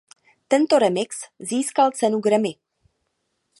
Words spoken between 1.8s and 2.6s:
cenu Grammy.